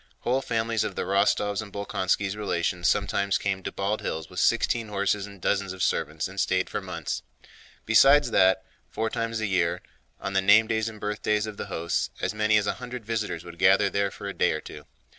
Whole 0.21 0.41
families 0.41 0.83
of 0.83 0.95
the 0.95 1.03
Rostóvs' 1.03 1.61
and 1.61 1.71
Bolkónskis' 1.71 2.35
relations 2.35 2.87
sometimes 2.87 3.37
came 3.37 3.61
to 3.61 3.71
Bald 3.71 4.01
Hills 4.01 4.31
with 4.31 4.39
sixteen 4.39 4.87
horses 4.87 5.27
and 5.27 5.39
dozens 5.39 5.73
of 5.73 5.83
servants 5.83 6.27
and 6.27 6.39
stayed 6.39 6.71
for 6.71 6.81
months. 6.81 7.21
Besides 7.85 8.31
that, 8.31 8.65
four 8.89 9.11
times 9.11 9.41
a 9.41 9.45
year, 9.45 9.83
on 10.19 10.33
the 10.33 10.41
name 10.41 10.65
days 10.65 10.89
and 10.89 10.99
birthdays 10.99 11.45
of 11.45 11.57
the 11.57 11.67
hosts, 11.67 12.09
as 12.19 12.33
many 12.33 12.57
as 12.57 12.65
a 12.65 12.73
hundred 12.81 13.05
visitors 13.05 13.43
would 13.45 13.59
gather 13.59 13.91
there 13.91 14.09
for 14.09 14.27
a 14.27 14.33
day 14.33 14.53
or 14.53 14.59
two. 14.59 14.87